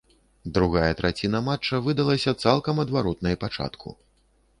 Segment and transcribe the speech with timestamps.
[0.53, 3.95] Другая траціна матча выдалася цалкам адваротнай пачатку.